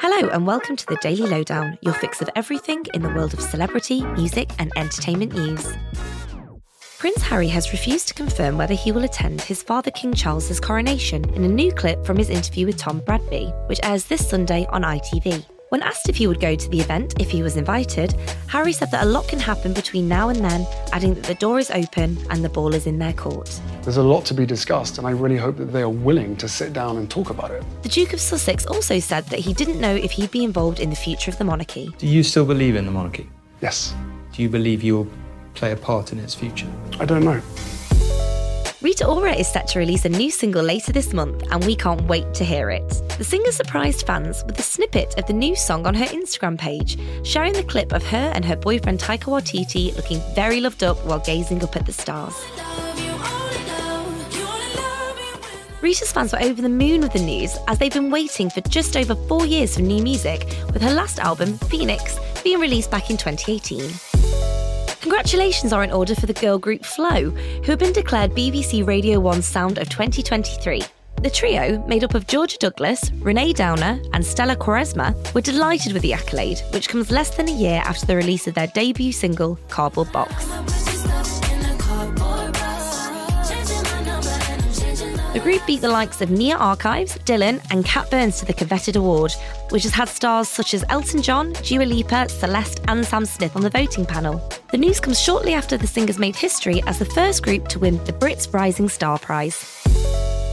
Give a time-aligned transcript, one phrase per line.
[0.00, 3.40] Hello, and welcome to the Daily Lowdown, your fix of everything in the world of
[3.40, 5.72] celebrity, music, and entertainment news.
[7.00, 11.28] Prince Harry has refused to confirm whether he will attend his father King Charles's coronation
[11.30, 14.82] in a new clip from his interview with Tom Bradby, which airs this Sunday on
[14.82, 15.44] ITV.
[15.70, 18.14] When asked if he would go to the event if he was invited,
[18.46, 21.58] Harry said that a lot can happen between now and then, adding that the door
[21.58, 23.60] is open and the ball is in their court.
[23.82, 26.48] There's a lot to be discussed, and I really hope that they are willing to
[26.48, 27.62] sit down and talk about it.
[27.82, 30.90] The Duke of Sussex also said that he didn't know if he'd be involved in
[30.90, 31.94] the future of the monarchy.
[31.98, 33.28] Do you still believe in the monarchy?
[33.62, 33.94] Yes.
[34.32, 35.08] Do you believe you'll
[35.54, 36.70] play a part in its future?
[37.00, 37.40] I don't know.
[38.80, 42.02] Rita Ora is set to release a new single later this month, and we can't
[42.02, 42.88] wait to hear it.
[43.18, 46.96] The singer surprised fans with a snippet of the new song on her Instagram page,
[47.24, 51.18] sharing the clip of her and her boyfriend Taika Waititi looking very loved up while
[51.18, 52.36] gazing up at the stars.
[55.80, 58.96] Rita's fans were over the moon with the news as they've been waiting for just
[58.96, 63.16] over four years for new music, with her last album, Phoenix, being released back in
[63.16, 63.88] 2018.
[65.00, 69.20] Congratulations are in order for the girl group FLO, who have been declared BBC Radio
[69.20, 70.82] 1's Sound of 2023.
[71.22, 76.02] The trio, made up of Jorja Douglas, Renee Downer, and Stella Quaresma, were delighted with
[76.02, 79.56] the accolade, which comes less than a year after the release of their debut single,
[79.68, 80.77] Cardboard Box.
[85.38, 88.96] The group beat the likes of Nia Archives, Dylan, and Cat Burns to the coveted
[88.96, 89.32] award,
[89.68, 93.62] which has had stars such as Elton John, Dua Lipa, Celeste, and Sam Smith on
[93.62, 94.42] the voting panel.
[94.72, 98.02] The news comes shortly after the singers made history as the first group to win
[98.04, 99.62] the Brits Rising Star Prize.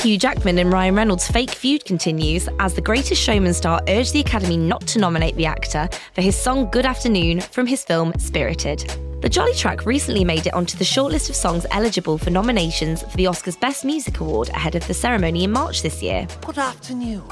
[0.00, 4.20] Hugh Jackman and Ryan Reynolds' fake feud continues as the Greatest Showman star urged the
[4.20, 9.07] Academy not to nominate the actor for his song Good Afternoon from his film Spirited.
[9.28, 13.14] The Jolly track recently made it onto the shortlist of songs eligible for nominations for
[13.18, 16.26] the Oscars Best Music Award ahead of the ceremony in March this year.
[16.46, 17.22] Good afternoon.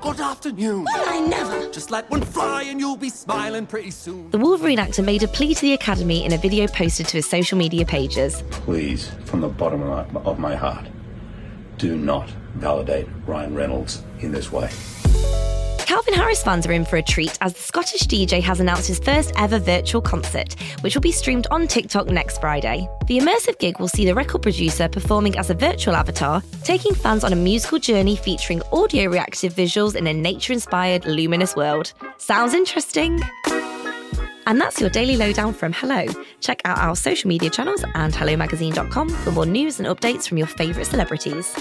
[0.00, 0.82] Good afternoon.
[0.82, 1.70] Well, I never.
[1.70, 4.28] Just let one fly and you'll be smiling pretty soon.
[4.30, 7.30] The Wolverine actor made a plea to the Academy in a video posted to his
[7.30, 8.42] social media pages.
[8.50, 10.88] Please, from the bottom of my, of my heart,
[11.78, 14.68] do not validate Ryan Reynolds in this way.
[15.86, 18.98] Calvin Harris fans are in for a treat as the Scottish DJ has announced his
[18.98, 22.88] first ever virtual concert, which will be streamed on TikTok next Friday.
[23.06, 27.22] The immersive gig will see the record producer performing as a virtual avatar, taking fans
[27.22, 31.92] on a musical journey featuring audio reactive visuals in a nature inspired, luminous world.
[32.16, 33.20] Sounds interesting?
[34.46, 36.06] And that's your daily lowdown from Hello.
[36.40, 40.46] Check out our social media channels and HelloMagazine.com for more news and updates from your
[40.46, 41.54] favourite celebrities.